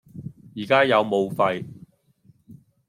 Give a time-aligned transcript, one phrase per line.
[0.55, 1.63] 而家有武肺